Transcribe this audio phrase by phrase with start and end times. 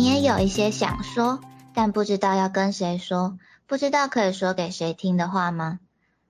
[0.00, 1.40] 你也有一些想说，
[1.74, 5.78] 但不知道要跟谁说，不知道可以说给谁听的话吗？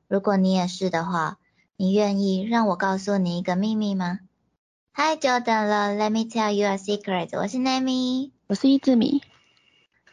[0.08, 1.38] 如果你也是的话，
[1.76, 4.18] 你愿意让我告诉你一个秘密吗？
[4.90, 7.28] 嗨，久等了，Let me tell you a secret。
[7.38, 9.22] 我是 Nami，我是一字米。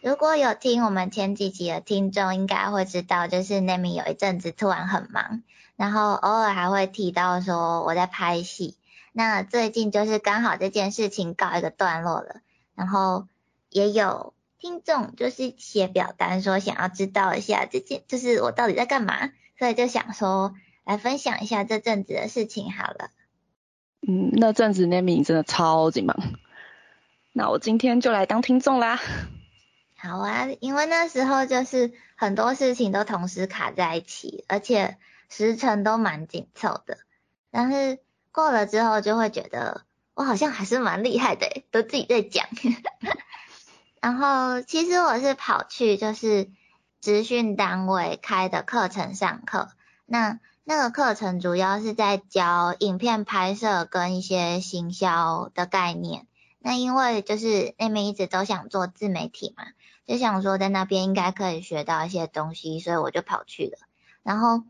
[0.04, 5.42] 如果有听我们前几集的听众，应该会知道，就是 Nami 有一阵子突然很忙，
[5.76, 8.78] 然后偶尔还会提到说我在拍戏。
[9.14, 12.42] 那最近就是刚好这件事情告一个段落了，
[12.76, 13.26] 然后。
[13.70, 23.12] 也有听众就是写表单说想要知道一下这件就是我到底在干嘛，所以就想说来分享一下这阵子的事情好了。
[24.08, 26.18] 嗯，那阵子 Nami 真的超级忙，
[27.34, 29.00] 那我今天就来当听众啦。
[29.98, 37.00] 好啊，因为那时候就是很多事情都同时卡在一起，而且时程都蛮紧凑的。
[37.52, 38.00] 但是
[38.32, 39.82] 过了之后就会觉得
[40.14, 42.48] 我好像还是蛮厉害的，都自己在讲。
[44.02, 46.50] 然后其实我是跑去就是
[47.02, 49.70] 职训单位开的课程上课，
[50.06, 56.28] 那那个课程主要是在教影片拍摄跟一些行销的概念。
[56.60, 59.64] 那因为就是那边一直都想做自媒体嘛，
[60.06, 63.78] 就想说在那边应该可以学到一些东西，所以我就跑去了。
[64.24, 64.64] 然后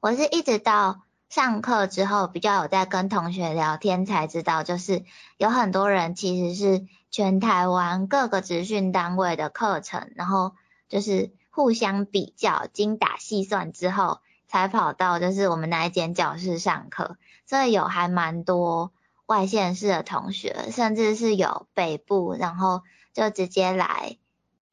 [0.00, 1.02] 我是一直到
[1.32, 5.02] 上课之后，比较有在跟同学聊天才知道，就是
[5.38, 6.86] 有很多人其实是。
[7.14, 10.54] 全台湾各个职训单位的课程，然后
[10.88, 17.18] 就是互相比较，精打细算之后，才跑到就是我们那一间教室上课。
[17.44, 18.94] 所以有还蛮多
[19.26, 22.80] 外县市的同学，甚至是有北部，然后
[23.12, 24.16] 就直接来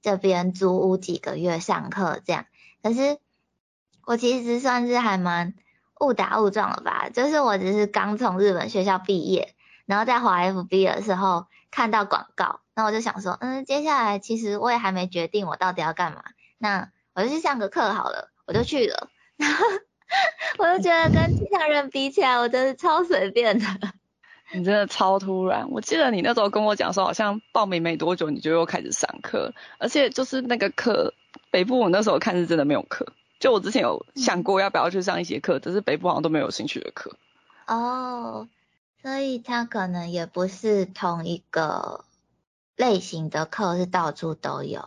[0.01, 2.45] 这边租屋几个月上课这样。
[2.81, 3.19] 可是
[4.05, 5.55] 我其实算是还蛮
[5.99, 9.53] 误打误撞了吧，就是我只是刚从日本学校毕业，
[9.85, 11.45] 然后在华 FB 的时候。
[11.71, 16.23] 看到广告，那我就想说，嗯，接下来其实我也还没决定我到底要干嘛，
[16.57, 19.63] 那我就去上个课好了，我就去了，然 后
[20.57, 23.65] 我就觉得跟其他人比起来，我真是超随便的。
[24.51, 31.13] 你真的超突然，我记得你那时候跟我讲说，好像报名没多久你就又开始上课，而且就是那个课，
[31.51, 37.15] 北部我那时候看是真的没有课，就我之前有想过要不要去上一节课，只是北部好像都没有兴趣的课。
[37.67, 38.47] 哦。
[39.01, 42.03] 所以它可能也不是同一个
[42.75, 44.83] 类型的课，是到处都有，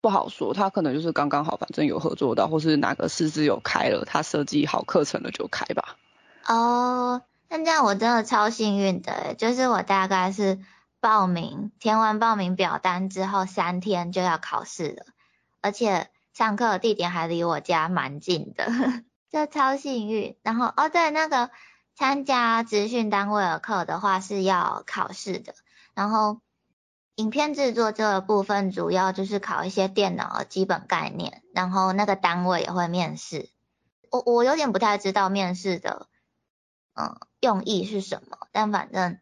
[0.00, 0.54] 不好说。
[0.54, 5.98] 他可能就是刚刚好，反正有合作到，或是哪个师资有开了，他设计好课程了就开吧。
[6.46, 10.58] 哦，那这样我真的超幸运的，就是我大概是
[10.98, 15.04] 报名填完报名表单之后三天就要考试了，
[15.60, 18.68] 而且上课的地点还离我家蛮近的，
[19.28, 20.36] 就超幸运。
[20.44, 21.50] 然后哦，对，那个。
[21.96, 25.52] 参加资训单位的课的话是要考试的，
[25.94, 26.40] 然后
[27.16, 33.50] 影片制作这个部分主要就是考一些电脑的基本概念，然后那个单位也会面试。
[34.12, 36.06] 我我有点不太知道面试的
[36.94, 39.18] 嗯用意是什么，但反正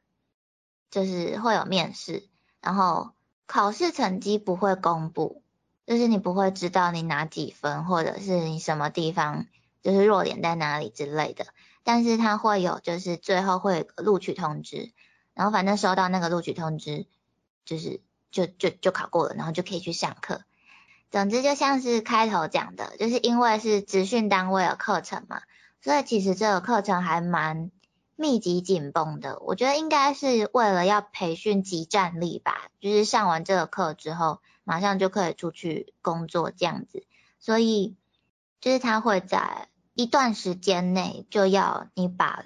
[0.91, 2.29] 就是会有面试，
[2.61, 3.15] 然后
[3.47, 5.43] 考试成绩不会公布，
[5.87, 9.47] 就是你不会知道你拿几分，或者是你什么地方
[9.83, 11.47] 就是弱点在哪里之类的。
[11.85, 14.93] 但是它会有，就是最后会有个录取通知，
[15.35, 17.07] 然后反正收到那个录取通知，
[17.65, 18.01] 就是
[18.33, 20.43] 就就就考过了，然后就可以去上课。
[21.13, 25.43] 总之就像是开头讲的，就是因为是职训单位的课程嘛，
[25.81, 27.71] 所以其实这个课程还蛮
[28.17, 29.39] 密集紧绷的。
[29.39, 37.07] 我觉得应该是为了要培训集战力吧，就是上完这个课之后，马上就可以出去工作这样子，
[37.39, 37.95] 所以
[38.61, 39.69] 就是他会在。
[39.99, 42.45] 一段时间内就要你把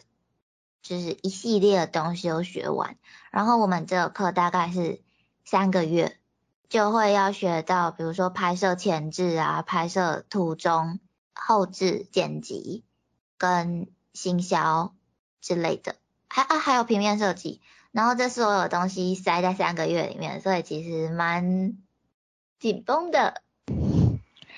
[0.83, 2.97] 就是一系列的东西都学完，
[3.33, 5.03] 然后我们这个课大概是
[5.45, 6.17] 三个月，
[6.69, 11.01] 就会要学到，比如说拍摄前置啊、拍摄途中、
[11.35, 12.85] 后置剪辑
[13.37, 14.95] 跟行销
[15.41, 15.97] 之类的，
[16.29, 17.61] 还啊还有平面设计，
[17.93, 21.77] 然后这所有东西塞在三个月里面，所以其实蛮
[22.59, 23.43] 紧绷的。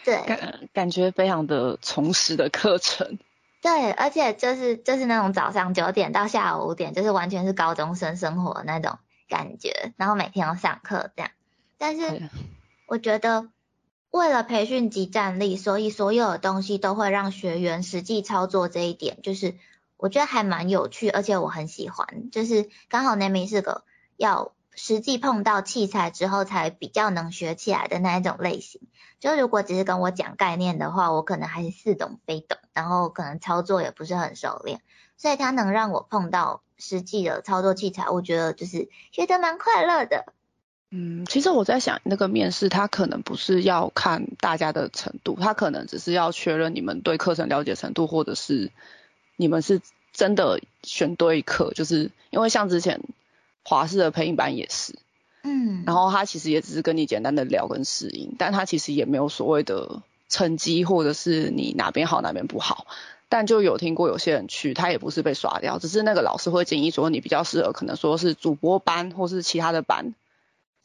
[0.04, 3.18] 对，感感觉非常的充实的课程。
[3.62, 8.98] 对，而且就是就是那种早上九点到下午五点，就是完全是高中生生活那种
[9.28, 11.30] 感觉，然后每天要上课这样。
[11.78, 12.28] 但是
[12.86, 13.48] 我觉得
[14.10, 19.54] 为了培训及战力，所以所有的东西都会让学员实际操作这一点，就是
[20.02, 22.30] 我觉得还蛮有趣，而且我很喜欢。
[22.30, 23.84] 就是刚好 Nami 是个
[24.18, 24.52] 要。
[24.74, 28.80] 实际碰到器材之后，才比较能学起来的那一种类型。
[29.20, 34.80] 就如果只是跟我讲概念的话，我可能还是似懂非懂，然后可能操作也不是很熟练。
[35.18, 40.24] 所以它能让我碰到实际的操作器材，我觉得就是学得蛮快乐的。
[40.90, 48.72] 嗯，其实我在想，那个面试他可能不是要看大家的程度，他可能只是要确认你们对课程了解程度，或者是
[49.36, 49.80] 你们是
[50.12, 53.00] 真的选对课，就是因为像之前
[53.64, 54.94] 华视的配音班也是，
[55.42, 62.86] 嗯，然后他其实也只是跟你简单的聊跟适应，但他其实也没有所谓的成绩或者是你哪边好哪边不好，
[63.28, 70.14] 但就有听过有些人去，他也不是被刷掉，只是那个老师会建议说你比较适合可能说是主播班或是其他的班。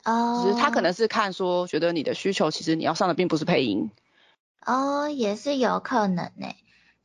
[0.03, 3.91] 哦，只是他可能是看说，觉得你的需求其实你要上的并不是配音。
[4.65, 6.47] 哦，也是有可能呢。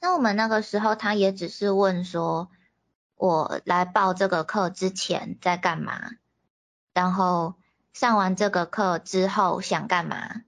[0.03, 2.51] 那我们那个时候他也只是问说，
[3.15, 6.11] 我来报这个课之前在干嘛，
[6.93, 7.55] 然后
[7.93, 10.43] 上完这个课之后想干嘛？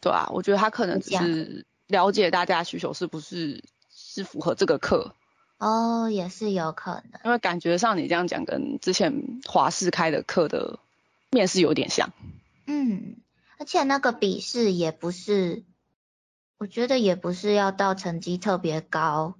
[0.00, 5.12] 对啊，我觉得他可能只是了解大家需求是不是是符合这个课，
[5.58, 7.20] 哦，也是有可能。
[7.24, 10.78] 因为感觉上你这样讲跟之前华视开的课的
[11.30, 12.12] 面试有点像。
[12.66, 13.16] 嗯，
[13.58, 15.64] 而且那个笔试也不是，
[16.58, 19.36] 我觉得也不是要到成绩特别高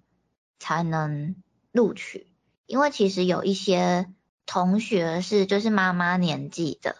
[0.60, 1.34] 才能
[1.72, 2.28] 录取，
[2.66, 4.06] 因为其实有一些
[4.46, 6.96] 同学是就是妈妈年纪的，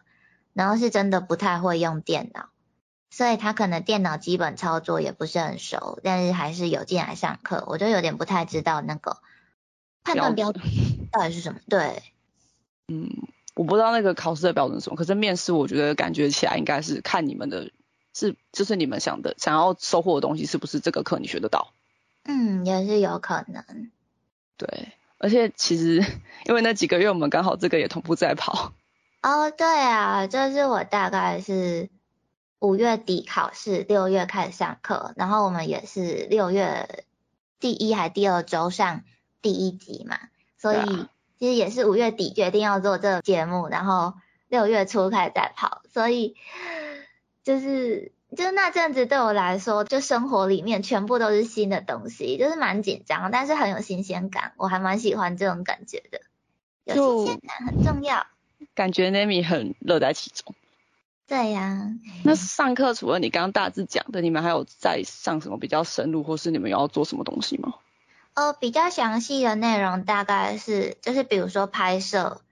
[0.53, 2.49] 然后是真的不太会用电脑，
[3.11, 9.19] 所以他可能电脑基本操作也不是很熟，但是还是有进来上课，我就有点不太知道那个
[10.03, 10.65] 判断标准
[11.13, 11.61] 到底是什么。
[11.69, 12.03] 对，
[12.89, 13.09] 嗯，
[13.55, 17.71] 我不知道那个考试的标准是什么，可是面试我觉得感觉起来应该是看你们的，
[18.19, 21.73] 是就是你们想的想要收获的东西是不是这个课你学得到。
[22.25, 23.65] 嗯，也是有可能。
[24.57, 26.05] 对，而且其实
[26.45, 28.73] 因为那几个月我们刚好这个也同步在跑，
[29.23, 31.89] 哦，对啊，就是我大概是
[32.59, 37.05] 五月底考试，六月开始上课，然后我们也是六月
[37.61, 39.05] 第一还第二周上
[39.41, 40.19] 第一集嘛，
[40.59, 41.07] 所以
[41.39, 44.15] 其实也是五月底决定要做这个节目，然后
[44.49, 46.35] 六月初开始在跑，所以
[47.49, 56.21] 就是就是那阵子对我来说，就生活里面全部都是新的东西，就是蛮紧张，但是很有新鲜感，我还蛮喜欢这种感觉的，
[56.85, 58.27] 有就新鲜感很重要。
[58.75, 60.55] 感觉 Nami 很乐在其中。
[61.27, 61.89] 对呀、
[62.23, 67.77] 那上课除了你刚刚大致讲的，你们还有在上什么比较深入，或是你们要做什么东西吗？
[68.35, 72.43] 呃，比较详细的内容大概是，就是比如说拍摄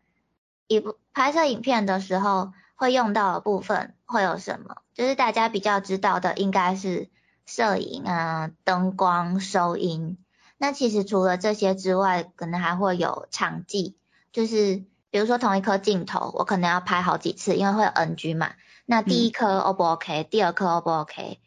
[0.69, 4.76] 一部拍摄影片的时候会用到的部分会有什么？
[4.94, 7.11] 就是大家比较知道的应该是
[7.44, 10.17] 摄影啊、灯光、收音。
[10.58, 13.97] 那其实除了这些之外，可能还会有场记，
[14.32, 18.53] 就是比如说同一颗镜头，我可能要拍好几次，因为会有 NG 嘛。
[18.87, 21.41] 那第一颗 O 不 OK，、第二颗 O 不 OK，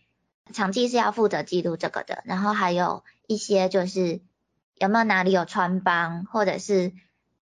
[0.53, 2.21] 场记是要负责记录这个的。
[2.25, 4.21] 然后还有一些就是
[4.75, 6.93] 有没有哪里有穿帮，或者是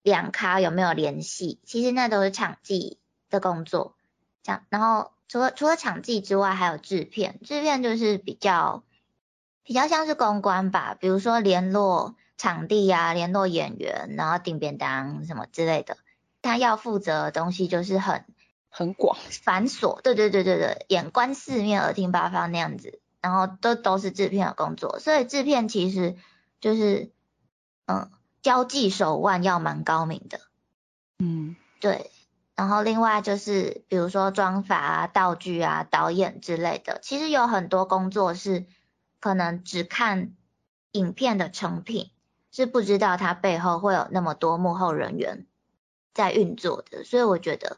[0.02, 2.98] 两咖有没有联系，其实那都是场记
[3.30, 3.96] 的工作。
[4.44, 8.84] 这样，然后除了除了场记之外，还有制片，制片就是比较
[9.64, 15.98] 比较像是公关吧，比如说联络场地啊，联络演员，然后订便当什么之类的。
[16.42, 18.26] 他要负责的东西就是很
[18.68, 26.16] 很广，繁琐，对对对对对，眼观四面，耳听八方那样子，然后都都是制片的工作，所以制片其实
[26.60, 27.12] 就是
[27.86, 28.10] 嗯，
[28.42, 30.40] 交际手腕要蛮高明的，
[31.20, 32.10] 嗯，对。
[32.56, 38.66] 然后另外就是比如说妆法啊、道具啊、导演之类的，其实有很多工作是
[39.20, 40.34] 可能只看
[40.92, 42.12] 影片的成品，
[42.52, 45.46] 是不知道它背后会有那么多幕后人员
[46.14, 47.78] 在运作的，所以我觉得。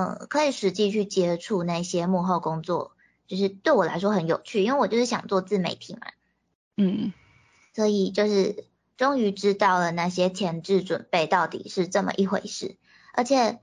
[0.00, 2.92] 嗯，可以实际去接触那些幕后工作，
[3.26, 6.06] 就是对我来说很有趣，因为我就是想做自媒体嘛，
[6.76, 7.12] 嗯，
[7.74, 8.64] 所以就是
[8.96, 12.76] 终于知道了那些前置准备到底是这么一回事，
[13.12, 13.58] 而且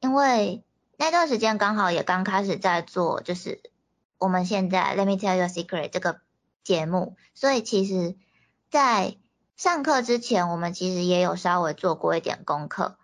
[0.00, 0.64] 因为
[0.96, 3.60] 那段时间刚好也刚开始在做，就是
[4.18, 6.20] 我们现在 Let me tell you a secret 这个
[6.64, 8.16] 节目，所以其实，
[8.70, 9.16] 在
[9.56, 12.96] 上课之前，我们其实也有稍微做过一点功课。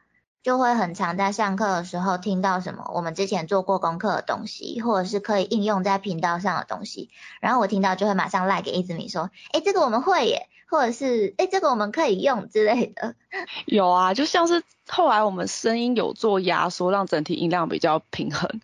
[0.43, 7.11] 就会很常在上课的时候听到什么我们之前做过功课的东西，或者是可以应用在频道上的东西，
[7.41, 13.14] 然后我听到就会马上赖给一子米说，哎，这个我们会耶，或者是哎，这个我们可以用之类的。
[13.66, 18.61] 有啊，就像是后来我们声音有做压缩，让整体音量比较平衡。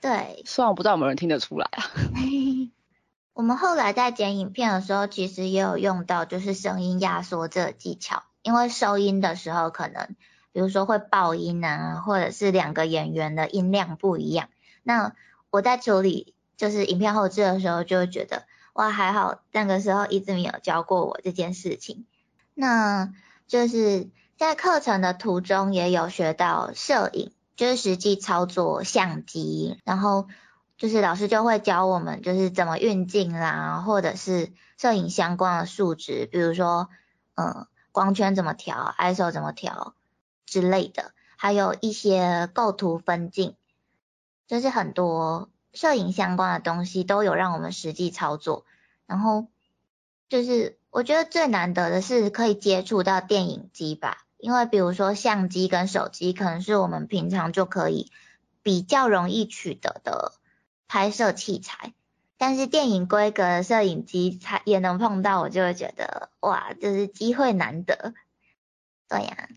[0.00, 1.84] 对，虽然我不知道有没有人听得出来啊。
[3.34, 10.14] 我们后来在剪影片的时候，其实也有用到就是声音压缩这个技巧，因为收音的时候可能。
[10.52, 14.48] 比如说会爆音啊，或者是两个演员的音量不一样。
[14.82, 15.12] 那
[15.50, 18.44] 我在处理就是影片后置的时候，就会觉得
[18.76, 22.04] 哇，还好那个时候一直没有教过我这件事情。
[22.52, 23.10] 那
[23.46, 30.28] 就是在课程的途中也有学到摄影就是实际操作相机，然后
[30.76, 36.90] 就是老师就会教我们就是怎么运镜啦，或者是摄影相关的数值，比如说
[37.34, 39.94] 嗯光圈怎么调，ISO 怎么调
[40.44, 43.56] 之类的，还有一些构图分镜，
[44.46, 48.64] 就是很多摄影相关的东西都有让我们实际操作，
[49.06, 49.46] 然后
[50.28, 54.24] 就是我觉得最难得的是可以接触到电影机吧。
[54.38, 58.10] 因为比如说相机跟手机可能是我们平常就可以
[58.62, 60.32] 比较容易取得的
[60.88, 61.94] 拍摄器材，
[62.36, 68.14] 但是电影规格的摄影机才也能碰到，我就会觉得哇，就是机会难得。
[69.08, 69.48] 对呀，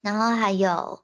[0.00, 1.02] 然后还有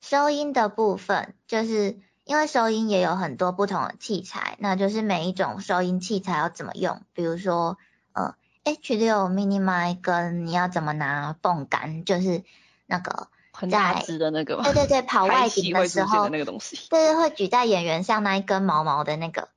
[0.00, 7.78] 收音的部分，就是因为收音也有很多不同的器材，那就是每一种收音器材要怎么用，比如说
[8.12, 8.34] 呃。
[8.66, 12.42] H 六 mini mic 跟你要怎么拿泵杆，就是
[12.86, 19.50] 那个很大只的那个，对对对，跑外景的时候，那个东西，对对，会举在演员上那一根毛毛的那个，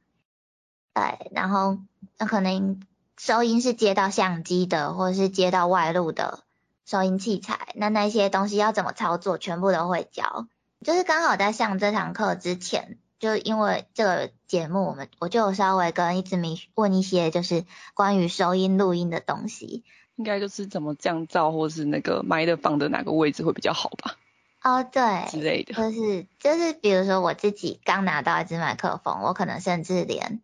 [0.94, 1.78] 对，然后
[2.18, 2.82] 那可能
[3.16, 6.40] 收音是接到相机的，或者是接到外录的
[6.86, 10.48] 收音器材，那那些东西要怎么操作，全部都会教，
[10.84, 12.98] 就是刚好在上这堂课之前。
[13.20, 17.66] 就因为这个节目，我们我就稍微跟一直明问一些，就是
[17.96, 19.84] 关于收音录音的东西，
[20.18, 24.18] 应该就是怎么降噪，或是那个麦的放的哪个位置会比较好吧？
[24.62, 30.40] 哦，对，之类的，就是就是比如说我自己刚拿到一支麦克风，我可能甚至连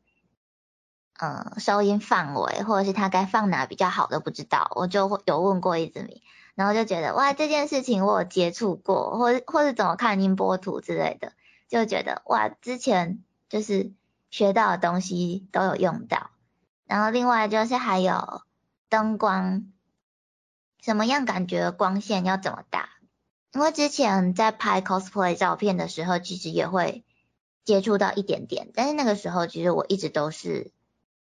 [1.20, 6.24] 嗯收音范围或者是它该放哪比较好都不知道，我就会有问过一直迷，
[6.56, 11.34] 然后就觉得哇这件事情我有接触过，或或是怎么看音波图之类的。
[11.70, 13.94] 就觉得哇，之前就是
[14.30, 16.30] 学到的东西都有用到，
[16.86, 18.44] 然后另外就是还有
[18.90, 19.66] 灯光，
[20.80, 22.90] 什么样感觉光线要怎么打？
[23.54, 27.04] 因为之前在拍 cosplay 照片的时候，其实也会
[27.66, 30.72] 接触到一点点，但是那个时候其实我一直都是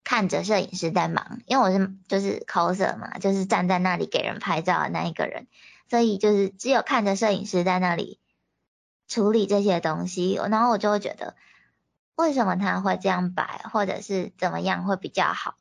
[0.06, 5.48] 看着摄影师在忙，因为我是就是 coser 嘛，就是站在那里给人拍照的那一个人，
[5.90, 8.20] 所以就是只有看着摄影师在那里。
[9.08, 11.36] 处理这些东西，然后我就会觉得，
[12.16, 15.54] 为什么他会这样摆，或者是怎么样会比较好？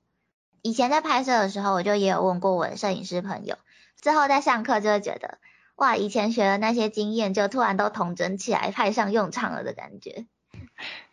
[0.63, 3.57] 以前在拍摄的时候，我就也有问过我的摄影师朋友，
[4.01, 5.37] 之后在上课就会觉得，
[5.75, 10.25] 哇，以前学的那些经验就突然都统整起来派上用场了的感觉。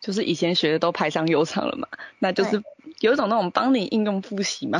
[0.01, 1.87] 就是以前学的都派上用场了嘛，
[2.17, 2.63] 那就是
[3.03, 4.79] 有一种那种帮你应用复习嘛。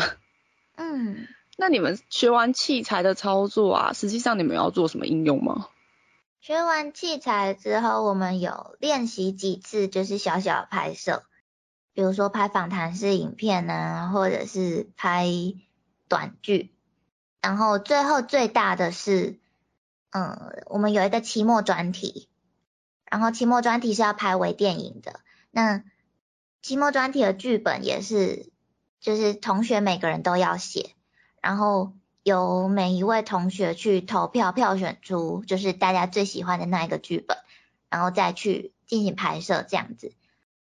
[0.78, 1.28] 嗯。
[1.58, 5.68] 那你们学完器材的操作啊，实际上你们要做什么应用吗？
[6.40, 11.24] 学完器材之后，我们有练习几次，就是小小拍摄，
[11.94, 15.28] 比如说拍访谈式影片啊，或者是拍
[16.08, 16.74] 短剧。
[17.42, 19.38] 然后最后最大的是，
[20.12, 22.30] 嗯，我们有一个期末专题，
[23.06, 25.20] 然后期末专题是要拍微电影的。
[25.52, 25.84] 那
[26.64, 28.50] 期末专题的剧本也是，
[29.00, 30.96] 就是同学每个人都要写，
[31.40, 31.94] 然后。
[32.26, 37.38] 由每一位同学去投票，票选出就是大家最喜欢的那一个剧本，
[37.90, 40.14] 然后再去进行拍摄这样子。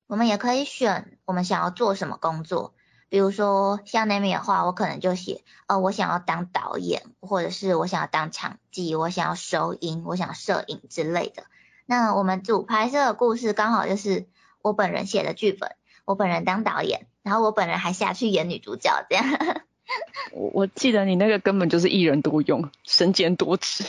[0.08, 2.74] 我们也可以选我们想要做什么工作，
[3.10, 11.44] 比如说像那边的话，我可能就写，呃，我想要当导演，或者是我想要当场记，我想要收音，我想摄影之类的。
[11.86, 14.28] 那我们组拍摄的故事刚好就是
[14.66, 19.24] 我本人写的剧本，我本人当导演，然后我本人还下去演女主角这样。
[20.34, 23.84] 我我记得你那个根本就是一人多用，身兼多职。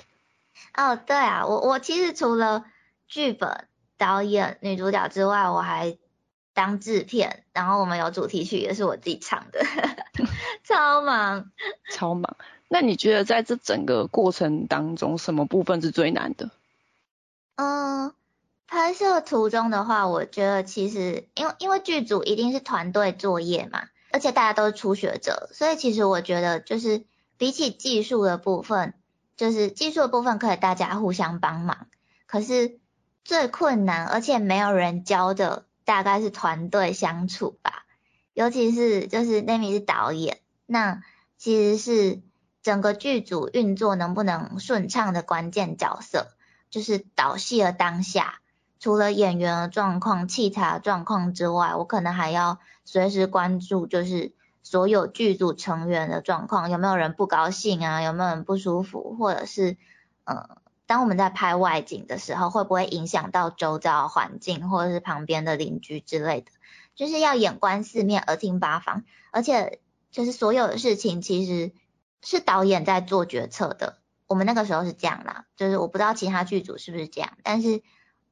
[0.75, 2.67] 哦，对啊，我我其实除了
[3.09, 3.67] 剧本、
[3.97, 5.97] 导演、女主角之外，我还
[6.53, 9.65] 当制片，然后我们有主题曲也是我自己唱的，
[10.63, 11.51] 超忙，
[11.91, 12.37] 超忙。
[12.69, 16.51] 那你觉得在这整个过程当中，什么部分是最难的？
[17.55, 18.13] 嗯，
[18.67, 23.85] 拍摄途中的话，我觉得其实因为因为剧组一定是团队作业嘛。
[24.13, 27.05] 而且大家都是初学者，所以其实我觉得就是
[27.37, 28.95] 比起技术的部分，
[29.37, 31.89] 就是技术的部分可以大家互相帮忙。
[32.25, 32.79] 可是
[33.25, 37.85] 最困难而且没有人教的，大概是团队相处吧。
[38.33, 41.03] 尤其是就是 Nami 是导演，那
[41.37, 42.23] 其实是
[42.63, 46.29] 整个剧组运作能不能顺畅的关键角色，
[46.71, 48.41] 就是导戏的当下。
[48.79, 58.03] 除了演员的状况、器材的状况之外，我可能还要随时关注，就是所有剧组成员的状况，有没有人不高兴啊？
[58.03, 59.17] 有没有人不舒服？
[59.19, 59.77] 或者是，
[60.25, 66.51] 呃，当我们在拍外景的时候，会不会影响到周遭环境，或者是旁边的邻居之类的？
[66.95, 69.81] 就是要眼观四面，耳听八方，而且
[70.11, 71.73] 就是所有的事情其实
[72.23, 77.83] 是导演在做决策的，我们那个时候是这样啦，就是我不知道其他剧组是不是这样，但是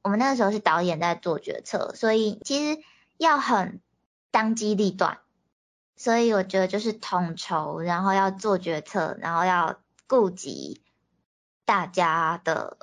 [0.05, 2.79] 我们那个时候是导演在做决策，所以其实
[3.17, 3.81] 要很
[4.29, 5.17] 当机立断，
[5.95, 10.83] 所以我觉得就是统筹，然后要做决策，然后要顾及
[11.65, 12.77] 大家的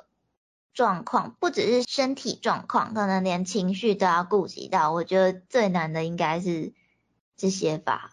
[0.73, 4.91] 状况，不只是身体状况，可能连情绪都要顾及到。
[4.91, 6.73] 我觉得最难的应该是
[7.37, 8.11] 这些吧。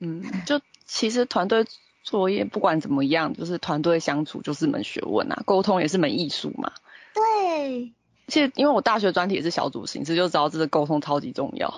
[0.00, 1.66] 嗯， 就其实团队。
[2.02, 6.72] 作业不管怎么样，就是团队相处就是门学问啊，沟通也是门艺术嘛。
[7.12, 7.92] 对。
[8.30, 11.68] 而且因为我大学专题也是小组形式，就知道这个沟通超级重要。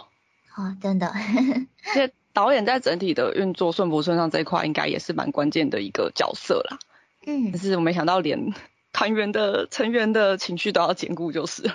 [0.55, 1.07] 哦，真的。
[1.87, 6.79] 而且导演在整体的运作顺不顺畅这一块，应该也是蛮关键的一个角色啦。
[7.27, 7.53] 嗯。
[7.53, 8.53] 但是我没想到连
[8.93, 11.73] 团员的成员的情绪都要兼顾，就是。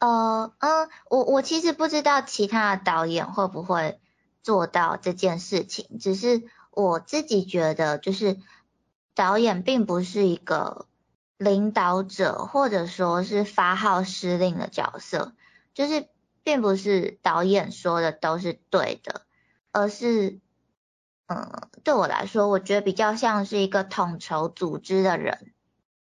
[0.00, 4.00] 呃嗯，我我其实不知道其他的导演会不会
[4.42, 6.42] 做到这件事情，只是。
[6.74, 8.38] 我自己觉得，就是
[9.14, 10.86] 导演并不是一个
[11.42, 15.32] 领导者，或者说是发号施令的角色，
[15.74, 16.08] 就是
[16.42, 19.22] 并不是导演说的都是对的，
[19.72, 20.38] 而是，
[21.26, 25.52] 嗯，对我来说，我觉得比较像是一个统筹组织的人，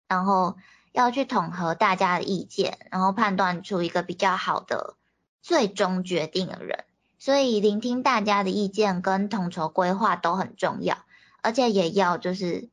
[0.06, 0.56] 然后
[0.92, 4.96] 要去统合大家的意见，然后判断出一个比较好的
[5.40, 6.84] 最终决定的人。
[7.18, 10.98] 所以聆听大家的意见跟统筹规划都很重要，
[11.40, 12.68] 而且也要就是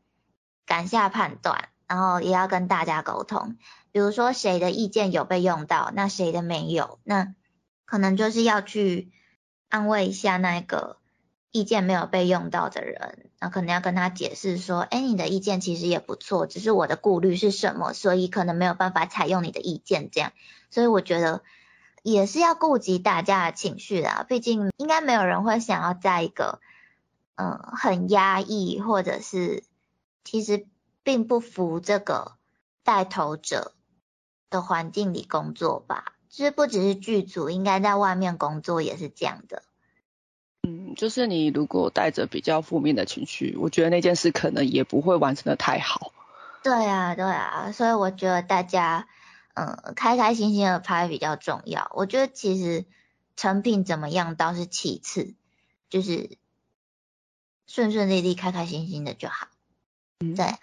[0.66, 3.58] 赶下判断，然后也要跟大家沟通。
[3.92, 7.36] 比如说谁的意见有被用到，那谁的没有，那
[7.84, 9.12] 可能就是要去
[9.68, 10.96] 安慰一下那个
[11.52, 20.32] 意见没有被用到的人，那可能要跟他解释说，哎，你的意见其实也不错，只是我的顾虑是什么，所以可能没有办法采用你的意见这样。
[20.70, 21.42] 所以我觉得。
[22.02, 26.62] 也是要顾及大家的情绪的，毕竟应该没有人会想要在一个
[27.36, 29.66] 嗯很压抑或者是
[30.24, 30.66] 其实
[31.10, 32.34] 并不服这个
[32.84, 33.74] 带头者
[34.52, 36.14] 的环境里工作吧。
[36.30, 39.64] 其实不只是剧组，应该在外面工作也是这样的。
[40.68, 46.14] 嗯，就是你如果带着比较负面的情绪，我觉得那件事可能也不会完成的太好。
[46.62, 49.08] 对啊，对啊，所以我觉得大家。
[49.56, 51.92] 嗯，开开心心的拍比较重要。
[51.94, 52.86] 我觉得其实
[53.36, 55.36] 成品怎么样倒是其次，
[55.90, 56.38] 就是
[57.68, 59.48] 顺顺利利、开开心心的就好。
[60.22, 60.58] 嗯对啊。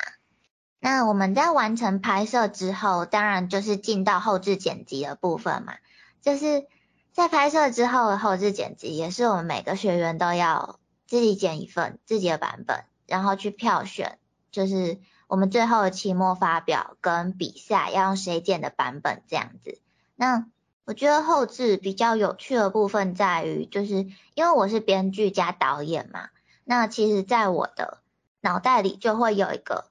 [0.86, 5.74] 那我们在完成拍摄之后，当然就是进到后置剪辑的部分嘛。
[6.22, 6.64] 就是
[7.12, 14.18] 在拍摄之后的后置剪辑，也是我们每个学员都要自己剪一份自己的版本，然后去票选，
[14.52, 15.00] 就是。
[15.28, 19.80] 我们最后的期末发表跟比赛要用谁剪的版本这样子。
[20.14, 20.46] 那
[20.84, 26.28] 我觉得后置比较有趣的部分在于，就是因为我是编剧加导演嘛，
[26.62, 27.98] 那其实在我的
[28.40, 29.86] 脑袋里就会有一个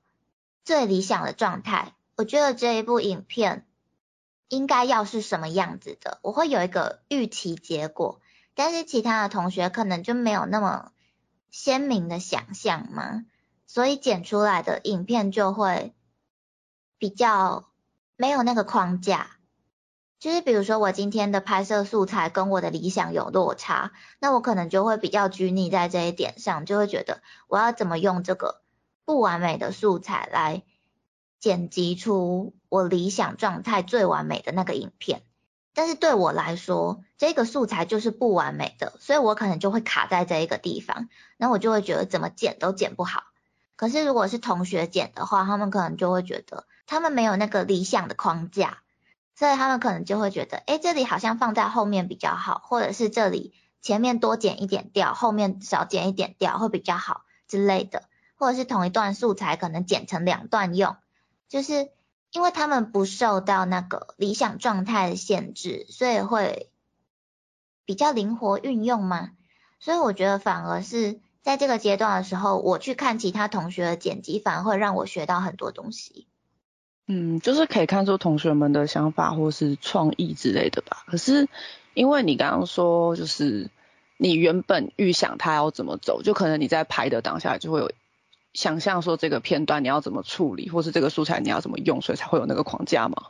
[0.65, 1.93] 最理想的状态。
[2.17, 3.65] 我觉得这一部影片
[4.49, 8.19] 应该要是什么样子的，我会有一个预期结果，
[8.55, 10.91] 但是其他的同学可能就没有那么
[11.51, 13.25] 鲜明的想象嘛。
[13.67, 15.93] 所以剪出来的影片就会
[16.97, 17.69] 比较
[18.15, 19.37] 没有那个框架，
[20.19, 28.61] 就是比如说我今天的拍摄素材跟我的理想有落差，那我可能就会比较拘泥在这一点上，就会觉得我要怎么用这个
[29.05, 30.63] 不完美的素材来
[31.39, 35.21] 剪辑出我理想状态最完美的那个影片。
[35.73, 43.23] 但是对我来说，这个素材就是不完美的，所以我可能就会卡在这一个地方，那我就会觉得怎么剪都剪不好。
[43.75, 48.77] 可是如果是同学剪的话，他们可能就会觉得他们没有那个理想的框架，
[49.35, 58.03] 所以他们可能就会觉得，哎，这里好像放在后面比较好，或者是这里前面多剪一点掉，后面少剪一点掉会比较好之类的，
[58.35, 60.95] 或者是同一段素材可能剪成两段用，
[61.49, 61.89] 就是
[62.31, 66.69] 因为他们不受到那个理想状态的限制，所以会
[67.85, 69.31] 比较灵活运用嘛，
[69.79, 71.19] 所以我觉得反而是。
[71.45, 76.25] 在这个阶段的时候，我去看其他同学的剪辑，反而会让我学到很多东西。
[77.05, 81.03] 嗯，就是可以看出同学们的想法或是创意之类的吧。
[81.05, 81.47] 可是
[81.93, 83.69] 因为你刚刚说，就是
[84.17, 87.91] 你原本预想他要怎么走，就可能你在拍的当下就会有
[88.55, 93.27] 想象说这个片段你要怎么处理，或是这个素材你要怎么用，所以才会有那个框架吗？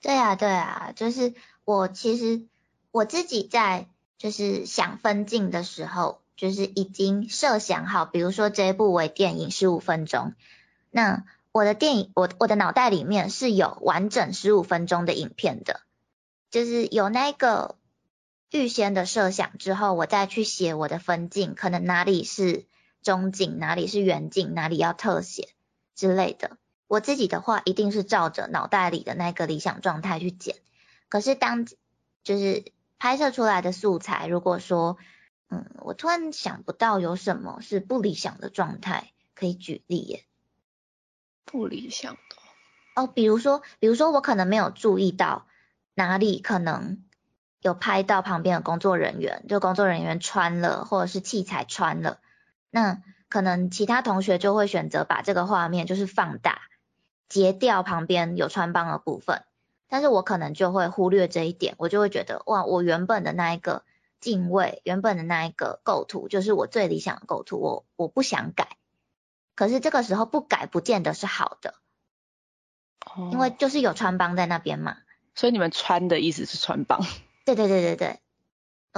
[0.00, 1.34] 对啊，对啊，就是
[1.66, 2.42] 我其实
[2.90, 3.86] 我自己在
[4.16, 6.20] 就是想分镜的时候。
[6.36, 10.34] 就是已经设想好，比如说这一部为电影十五分钟，
[10.90, 15.82] 那我的电影我我的脑袋里面是有完整十五分钟的影片的，
[16.50, 17.76] 就是有那个
[18.50, 22.66] 预先的设想之后，我再去写我的分镜，可能哪里是
[23.04, 25.50] 中景，哪里是远景，哪里要特写
[25.94, 26.58] 之类的。
[26.88, 30.56] 我自己的话一定是照着脑袋里的那个理想状态去剪。
[31.08, 31.66] 可是当
[32.24, 32.64] 就是
[32.98, 34.96] 拍摄出来的素材，如果说，
[35.48, 40.24] 嗯，我突然想不到有什么是不理想的状态可以举例耶。
[41.44, 42.18] 不理想的
[42.96, 45.46] 哦，比如说，比如说我可能没有注意到
[45.94, 47.04] 哪里可能
[47.60, 52.18] 有拍到旁边的工作人员，就工作人员穿了，或者是器材穿了，
[52.74, 56.62] 那可能其他同学就会选择把这个画面就是放大，
[57.28, 59.44] 截掉旁边有穿帮的部分。
[59.86, 63.84] 但是我可能就会忽略这一点，我就会觉得哇，我原本的那一个
[64.18, 68.76] 镜位，原本的那一个构图，就是我最理想的构图，我我不想改。
[69.54, 71.74] 可是这个时候不改，不见得是好的，
[73.06, 74.96] 哦，因为就是有穿帮在那边嘛。
[75.36, 77.00] 所以你们穿的意思是穿帮？
[77.44, 78.20] 对对对对对，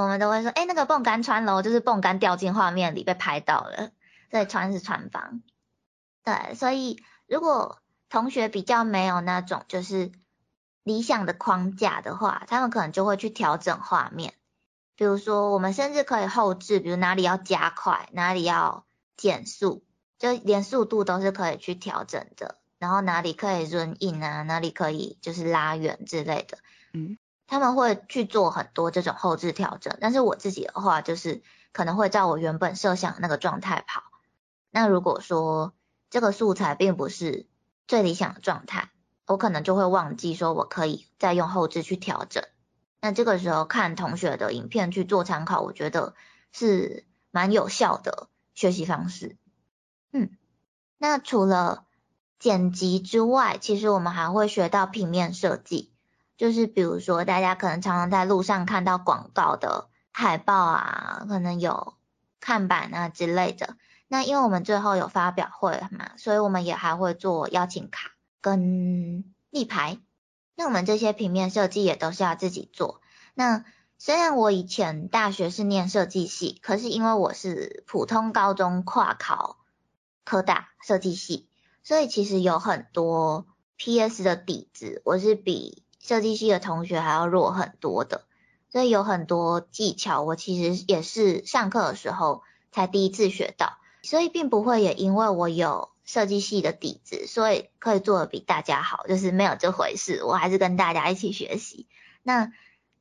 [0.02, 3.90] 我们都会说，哎，那个泵杆穿楼，就是泵杆掉进画面里被拍到了，
[4.30, 5.42] 所以穿是穿帮。
[6.22, 7.78] 对，所以如果
[8.08, 10.12] 同学比较没有那种就是
[10.82, 14.34] 理想的框架的话，他们可能就会去调整画面。
[14.96, 19.82] 比如说，我们甚至可以后置，比如哪里要加快，哪里要减速。
[20.18, 26.56] 就连速度都是可以去调整的，然后哪里可以软硬啊，哪里可以就是拉远之类的，
[26.94, 34.02] 嗯，他们会去做很多这种后置调整，但是我自己的话就是可能会照我原本设想的那个状态跑。
[34.70, 35.72] 那如果说
[36.10, 37.46] 这个素材并不是
[37.86, 38.90] 最理想的状态，
[39.26, 42.44] 我可能就会忘记说我可以再用后置去调整。
[43.00, 46.14] 那这个时候看同学的影片去做参考，我觉得
[46.52, 49.36] 是蛮有效的学习方式。
[50.12, 50.30] 嗯，
[50.98, 51.84] 那除了
[52.38, 55.92] 剪辑之外，其实我们还会学到平面设计，
[56.36, 61.94] 就是比如说大家可能常常在路上看到广告的海报啊，可能有
[62.40, 63.76] 看板啊之类的。
[64.08, 69.98] 那因为我们最后有发表会嘛，所以我们也还会做邀请卡跟立牌。
[70.54, 73.00] 那我们这些平面设计也都是要自己做。
[73.34, 73.64] 那
[73.98, 79.58] 虽然我以前大学是念设计系，可是因为我是普通高中跨考。
[80.28, 81.48] 科大设计系，
[81.84, 83.46] 所以其实有很多
[83.76, 88.22] PS 的底子，我是比设计系的同学还要弱很多的，
[88.70, 101.88] 所以有很多技巧，我其实也是上课的时候才第一次学到，所以并不会也因为我有设计系的底子，所以可以做的比大家好，就是没有这回事，我还是跟大家一起学习。
[102.22, 102.52] 那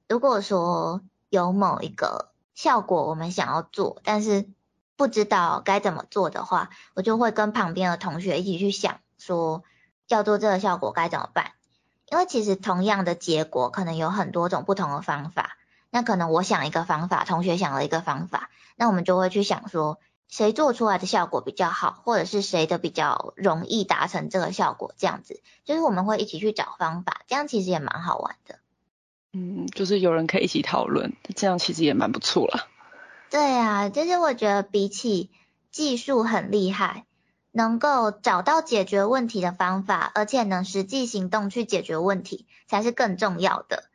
[0.09, 4.49] 如果说有某一个效果我们想要做，但是
[4.95, 9.63] 不知道该怎么做的话，我就会跟旁边的同学一起去想，说
[10.07, 11.51] 要做这个效果该怎么办。
[12.09, 15.57] 因为其实同样的结果可能有很多种不同的方法，
[15.89, 28.59] 那可能我想一个方法，同学想了一个方法，那我们就会去想说，谁做出来的效果比较好，或者是谁的比较容易达成这个效果，这样子，就是我们会一起去找方法，这样其实也蛮好玩的。
[29.33, 32.67] 嗯，就是有人可以一起讨论，这样其实也蛮不错啦。
[33.29, 35.29] 对啊，就是我觉得比起
[35.71, 37.05] 技术很厉害，
[37.55, 43.85] 能够找到解决问题的方法，而且能实际行动去解决问题，才是更重要的。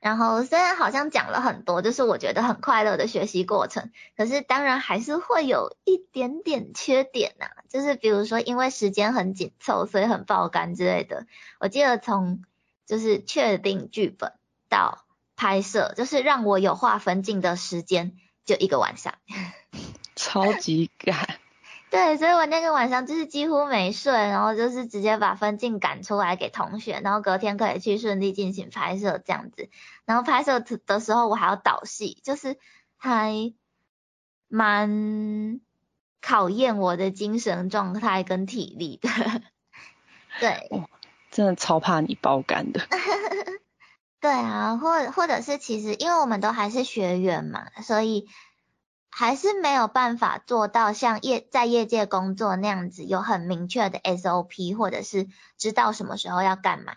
[0.00, 11.26] 然后虽然好像讲了很多，就是我觉得很快乐的学习过程，可是当然还是会有一点点缺点呐，就是比如说因为时间很紧凑，所以很爆肝之类的。
[11.58, 12.42] 我记得从
[12.84, 14.34] 就是确定剧本
[14.68, 18.12] 到拍摄，就是让我有画分镜的时间。
[18.44, 19.14] 就一个晚上，
[20.14, 21.45] 超级赶。
[21.96, 29.70] 对，所以我那个晚上就是几乎没睡，然后就是直接把分镜赶出来给同学，然后隔天可以去顺利进行拍摄这样子。
[30.04, 32.58] 然后拍摄的时候我还要导戏，就是
[32.98, 33.54] 还
[34.46, 35.60] 蛮
[36.20, 39.08] 考验我的精神状态跟体力的。
[40.38, 40.70] 对，
[41.30, 42.82] 真的超怕你爆肝的。
[44.20, 48.28] 对啊，或或者是其实，因为我们都还是学员嘛，所以
[49.18, 55.26] 还是没有办法做到像业在业界工作那样子有很明确的 SOP，或者是
[55.56, 56.92] 知道什么时候要干嘛。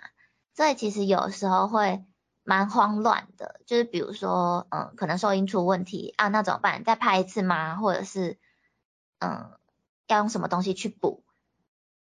[0.53, 2.03] 所以其实有时候会
[2.43, 6.83] 蛮慌乱的，就是比如说，嗯，可能收音出问题啊，那怎么办？
[6.83, 7.77] 再拍一次吗？
[7.77, 8.37] 或者是，
[9.19, 9.51] 嗯，
[10.07, 11.23] 要用什么东西去补？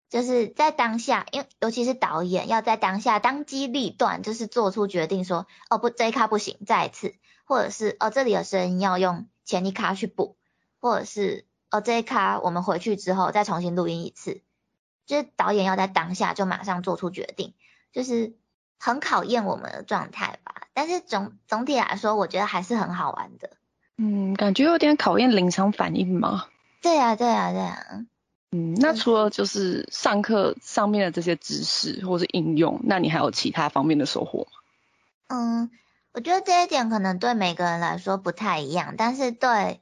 [0.09, 7.13] 就是在当下，因为尤其是导演要在当下当机立断，就是做出决定说，哦不，这一卡不行，再一次，
[7.45, 10.37] 或者是哦这里有声音要用前一卡去补，
[10.79, 14.43] 或者是哦这一卡我们回去之后再重新录音一次，
[15.07, 17.55] 就是导演要在当下就马上做出决定，
[17.91, 18.35] 就是
[18.77, 20.67] 很考验我们的状态吧。
[20.75, 23.49] 但是总总体来说，我觉得还是很好玩的。
[23.97, 26.45] 嗯，感觉有点考验临场反应吗？
[26.83, 28.05] 对啊，对啊，对啊。
[28.51, 34.51] 嗯，那除了就是上课上面的这些知识或是应用，那你还有其他方面的收获吗？
[35.29, 35.71] 嗯，
[36.11, 39.81] 我觉得这一点可能对每个人来说不太一样，但是对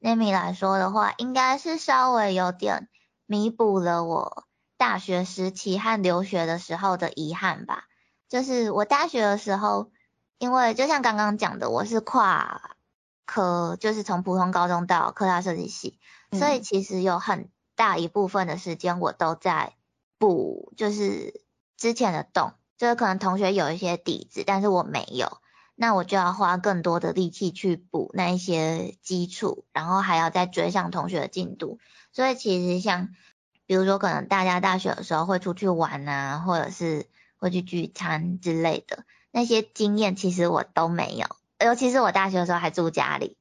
[0.00, 2.88] Nami 来说的话，应该是稍微有点
[3.26, 7.84] 弥补了我大学时期和留学的时候的遗憾吧。
[8.28, 9.90] 就是我大学的时候，
[10.38, 12.76] 因为就像刚刚讲的，我是跨
[13.26, 15.98] 科，就是从普通高中到科大设计系，
[16.32, 19.74] 所以其实有很大一部分的时间我都在
[20.18, 21.42] 补，就是
[21.76, 22.52] 之前的洞。
[22.76, 25.38] 就是可能同学有一些底子，但是我没有，
[25.76, 31.78] 那我就要花更多的力气去补那一些基础，然后还要再追上同学的进度。
[32.12, 33.08] 所以其实像，
[33.66, 37.06] 比如说可能大家大学的时候会出去玩啊，或者是
[37.36, 41.26] 会去聚餐之类的，那些经验其实我都没有，
[41.58, 43.36] 尤其是我大学的时候还住家里，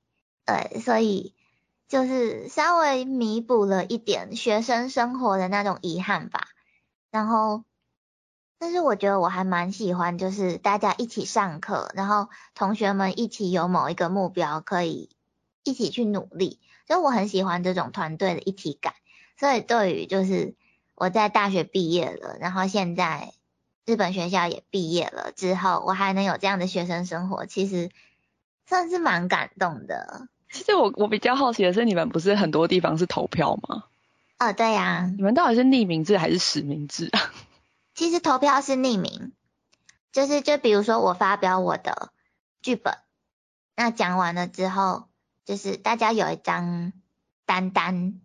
[0.45, 1.35] 对，所以
[1.87, 6.47] 就是稍微弥补了一点学生生活的那种遗憾吧，
[7.11, 7.63] 然后。
[8.63, 15.09] 但是我觉得我还蛮喜欢，就是大家一起上课，然后同学们一起有某一个目标，可以
[15.65, 16.61] 一起去努力。
[16.87, 18.93] 就我很喜欢这种团队的一体感。
[19.37, 20.55] 所以对于就是
[20.95, 23.33] 我在大学毕业了，然后现在
[23.85, 27.91] 日本学校也毕业了之后，我还能有这样的学生生活，其实
[28.65, 30.29] 算是蛮感动的。
[30.49, 33.83] 其实我我比较好奇的是，你们不是很多地方是投票吗？
[34.39, 35.11] 哦，对呀。
[35.17, 37.32] 你们到底是匿名制还是实名制啊？
[37.95, 39.33] 其实投票是匿名，
[40.11, 42.11] 就是就比如说我发表我的
[42.61, 42.97] 剧本，
[43.75, 45.07] 那讲完了之后，
[45.45, 46.91] 就是大家有一张
[47.45, 48.19] 单单，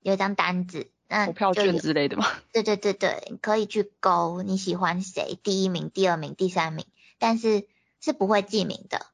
[0.00, 2.24] 有一张单子，那投票券之类的吗？
[2.52, 6.86] 对对对对，可以去勾你喜欢谁，第一名、第二名、第三名，
[7.18, 7.66] 但是
[8.00, 9.06] 是不会记名的。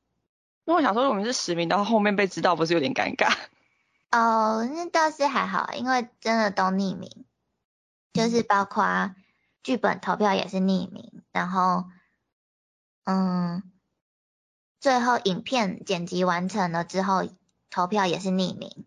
[0.67, 3.35] 那我想说，我们是实名，然后后面被知道，不是有点尴尬？
[4.13, 7.25] 哦，那倒是还好，因为真的都匿名，
[8.13, 9.15] 就是包括。
[9.67, 11.87] 剧本投票也是匿名，然后，
[13.03, 13.65] 嗯，
[14.79, 17.29] 最后影片剪辑完成了之后，
[17.69, 18.87] 投票也是匿名，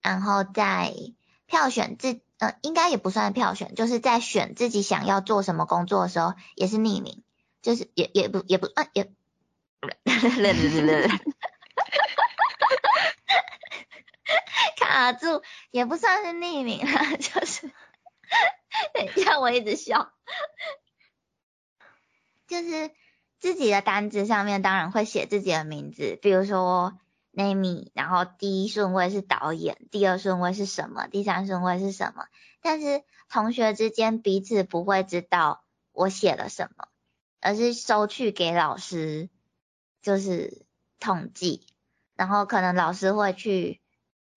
[0.00, 0.94] 然后在
[1.46, 7.24] 票选自，呃，应该也不算票选，就是在选自己想要做什么工作的时候也是匿名，
[7.60, 9.12] 就是也也不也不啊也，
[14.78, 17.72] 卡住也不算是匿名了， 就是。
[19.06, 20.12] 等一下，我一直笑，
[22.46, 22.90] 就是
[23.38, 26.98] 自己的单子上面当然会写自己的名字，比如说
[27.32, 32.26] Nami，然后第一顺位是导演，第二顺位是什么，第三顺位是什么。
[32.60, 36.88] 但是同学之间彼此不会知道我写了什么，
[37.40, 39.30] 而是收去给老师，
[40.02, 40.66] 就是
[40.98, 41.66] 统计，
[42.16, 43.80] 然后可能老师会去。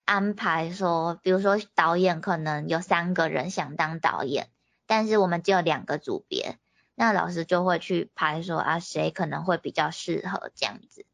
[0.06, 4.49] 安排说，比如说导演可能有三个人想当导演，
[4.86, 6.58] 但是我们只有两个组别，
[6.96, 11.06] 那老师就会去排说啊，谁可能会比较适合这样子。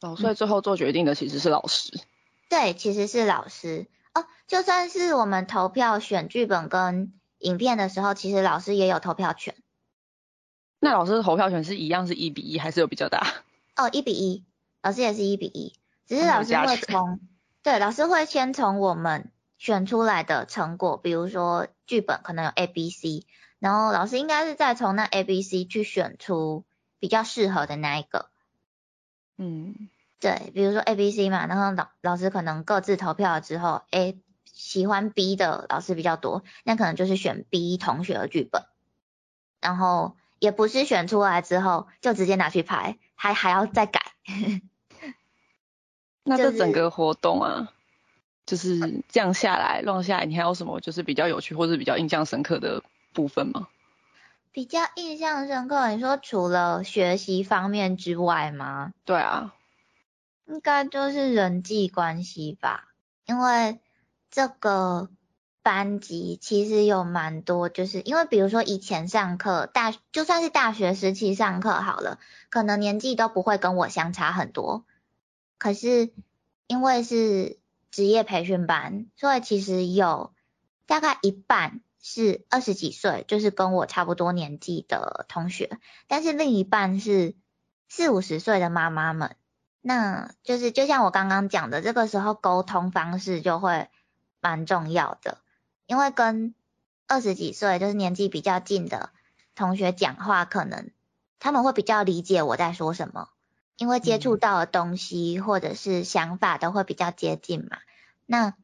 [0.00, 1.98] 哦，所以最后做决定的其实是老师。
[2.48, 3.86] 对，其实是老师。
[4.14, 9.54] 哦，就算是我们投票选剧本跟影片的时候，其实老师也有投票权。
[10.78, 13.26] 那老师的投票权是一样是一比一，还是有比较大？
[13.76, 14.44] 哦，一比一，
[14.82, 15.74] 老师也是一比一，
[16.06, 17.20] 只是老师会 从。
[17.62, 23.24] 对，老师会先从我们选出来的成果，比如说剧本可能有 A、B、C，
[23.58, 26.64] 然后老师应该是再从那 A、B、C 去选出
[26.98, 28.28] 比较适合的那一个。
[29.38, 38.64] 嗯，对，比如说 A、B、C 嘛，然后老老师可能各自投票了之后，A 喜欢 B 的老师比较多，那可能就是选 B 同学的剧本，
[39.60, 44.00] 然后也不是选出来之后就直接拿去拍，还还要再改。
[46.24, 47.72] 那这整个活动啊，
[48.46, 52.82] 就是这样下来，乱下来，你还有什么就是比较有趣或者比较印象深刻的
[53.12, 53.68] 部分吗？
[54.52, 58.94] 比较印象深刻，你说除了学习方面之外吗？
[59.04, 59.52] 对啊，
[60.46, 62.88] 应该就是人际关系吧，
[63.26, 63.80] 因为
[64.30, 65.10] 这个
[65.62, 74.84] 班级其实有蛮多，就是因为比如说以前上课大，就算是大学时期上课好了，可能年纪都不会跟我相差很多。
[75.58, 76.12] 可是
[76.66, 77.58] 因为是
[77.90, 80.32] 职业培训班，所以其实有
[80.86, 87.34] 大概一半是二十几岁，就是跟我差不多年纪的同学，但是另一半是
[87.88, 89.36] 四五十岁的妈妈们。
[89.80, 93.88] 那就是就像我刚刚讲的，这个时候沟通方式就会
[94.40, 95.38] 蛮重要的，
[95.86, 96.54] 因为跟
[97.06, 99.10] 二十几岁就是年纪比较近的
[99.54, 100.90] 同学讲话，可能
[101.38, 103.28] 他们会比较理解我在说什么。
[103.76, 107.78] 因为接触到的东西或者是想法都会比较接近嘛，
[108.24, 108.54] 那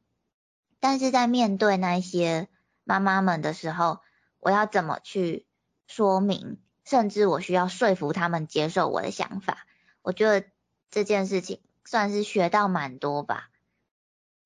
[0.81, 2.49] 但是在面对那些
[2.85, 4.01] 妈妈们的时候，
[4.41, 5.47] 我要怎么去
[5.87, 9.67] 说明，甚至我需要说服他们接受我的想法。
[10.01, 10.47] 我觉得
[10.91, 13.51] 这件事情算是学到蛮多吧，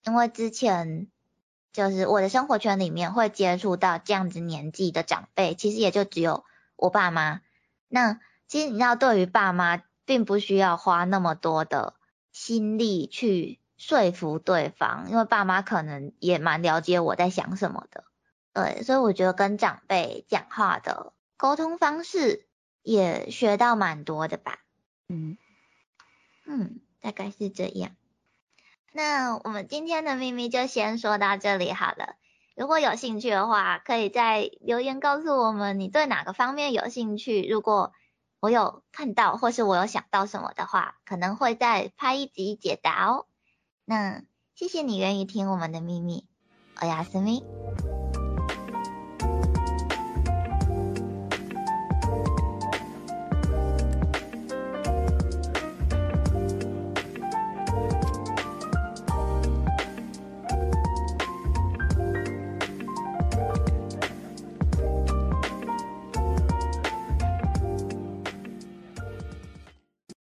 [0.04, 1.06] 因为之前
[1.72, 7.40] 就是我的生活圈里面会接触到这样子年纪的长辈，其实也就只有我爸妈。
[7.88, 11.92] 那其实你知道，对于爸妈，并不需要花那么多的
[12.32, 13.60] 心力去。
[13.78, 18.04] 说服对方，因为爸妈可能也蛮了解我在想什么的，
[18.54, 22.46] 对，所以我觉得跟长辈讲话的沟通方式
[22.80, 24.60] 也学到蛮多的吧。
[25.10, 25.36] 嗯
[26.46, 27.90] 嗯，大概是这样。
[28.92, 32.14] 那我们今天的秘密就先说到这里好了。
[32.54, 37.46] 如果有兴趣的话，可以在留言告诉我们你对哪个方面有兴趣。
[37.46, 37.92] 如果
[38.46, 43.26] 我有看到或是我有想到什么的话，可能会再拍一集解答哦。
[43.84, 44.22] 那
[44.54, 46.28] 谢谢你愿意听我们的秘密，
[46.80, 47.42] 我亚思密。